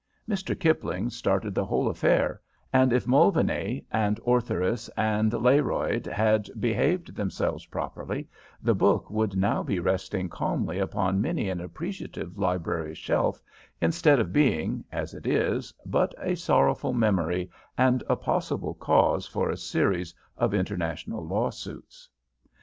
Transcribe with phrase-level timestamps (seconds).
[0.27, 0.59] Mr.
[0.59, 2.41] Kipling started the whole affair,
[2.73, 8.27] and if Mulvaney and Ortheris and Learoyd had behaved themselves properly
[8.63, 13.43] the book would now be resting calmly upon many an appreciative library shelf,
[13.79, 19.51] instead of being, as it is, but a sorrowful memory and a possible cause for
[19.51, 22.09] a series of international lawsuits.